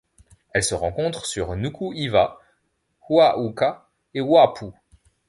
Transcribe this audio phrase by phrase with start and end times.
[0.49, 2.39] Elle se rencontre sur Nuku Hiva,
[3.07, 4.73] Ua Huka et Ua Pou.